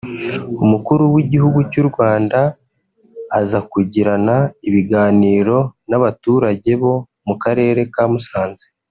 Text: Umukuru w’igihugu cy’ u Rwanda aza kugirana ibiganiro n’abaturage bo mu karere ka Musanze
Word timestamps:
Umukuru 0.63 1.03
w’igihugu 1.15 1.59
cy’ 1.71 1.77
u 1.83 1.85
Rwanda 1.89 2.39
aza 3.39 3.59
kugirana 3.71 4.35
ibiganiro 4.67 5.57
n’abaturage 5.89 6.71
bo 6.81 6.93
mu 7.27 7.35
karere 7.43 7.81
ka 7.95 8.05
Musanze 8.11 8.65